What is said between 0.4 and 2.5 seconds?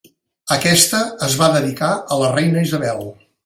Aquesta es va dedicar a la